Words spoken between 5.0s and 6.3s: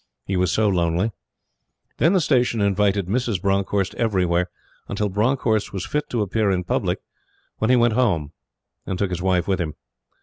Bronckhorst was fit to